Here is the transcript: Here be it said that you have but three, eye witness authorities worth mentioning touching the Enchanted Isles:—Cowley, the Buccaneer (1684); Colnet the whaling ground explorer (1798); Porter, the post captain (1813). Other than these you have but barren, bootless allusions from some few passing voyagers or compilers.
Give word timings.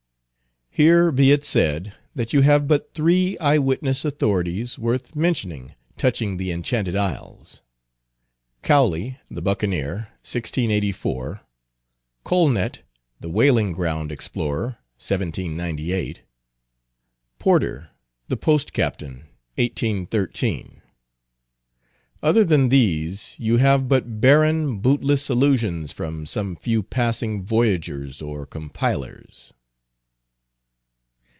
Here 0.73 1.11
be 1.11 1.31
it 1.33 1.43
said 1.43 1.95
that 2.15 2.31
you 2.31 2.41
have 2.43 2.65
but 2.65 2.93
three, 2.93 3.37
eye 3.39 3.57
witness 3.57 4.05
authorities 4.05 4.79
worth 4.79 5.17
mentioning 5.17 5.75
touching 5.97 6.37
the 6.37 6.49
Enchanted 6.49 6.95
Isles:—Cowley, 6.95 9.19
the 9.29 9.41
Buccaneer 9.41 9.95
(1684); 10.23 11.41
Colnet 12.23 12.83
the 13.19 13.27
whaling 13.27 13.73
ground 13.73 14.13
explorer 14.13 14.77
(1798); 14.97 16.21
Porter, 17.37 17.89
the 18.29 18.37
post 18.37 18.71
captain 18.71 19.25
(1813). 19.57 20.81
Other 22.23 22.45
than 22.45 22.69
these 22.69 23.35
you 23.37 23.57
have 23.57 23.89
but 23.89 24.21
barren, 24.21 24.79
bootless 24.79 25.27
allusions 25.27 25.91
from 25.91 26.25
some 26.25 26.55
few 26.55 26.81
passing 26.81 27.43
voyagers 27.43 28.21
or 28.21 28.45
compilers. 28.45 29.51